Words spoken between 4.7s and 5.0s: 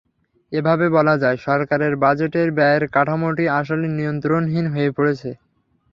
হয়ে